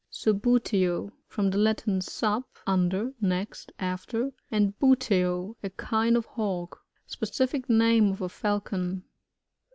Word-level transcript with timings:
Subbuteo.— 0.11 1.11
From 1.29 1.51
the 1.51 1.59
Latin, 1.59 1.99
stf6, 1.99 2.43
un 2.65 2.89
der, 2.89 3.13
next, 3.21 3.71
after, 3.77 4.31
and 4.49 4.73
buteo, 4.79 5.57
a 5.61 5.69
kind 5.69 6.17
of 6.17 6.25
Hawk. 6.25 6.81
Specific 7.05 7.69
name 7.69 8.09
of 8.11 8.19
a 8.21 8.29
Falcon. 8.29 9.03